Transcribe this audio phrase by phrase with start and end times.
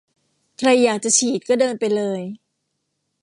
[0.57, 2.21] ใครอยากฉีดก็เดินไปเลย